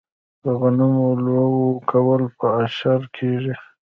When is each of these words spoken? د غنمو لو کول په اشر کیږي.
د 0.43 0.45
غنمو 0.59 1.07
لو 1.25 1.45
کول 1.91 2.21
په 2.37 2.47
اشر 2.63 3.01
کیږي. 3.17 3.55